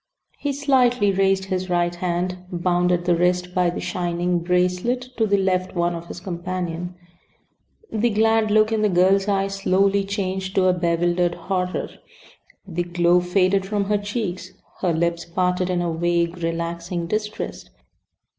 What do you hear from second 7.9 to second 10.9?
The glad look in the girl's eyes slowly changed to a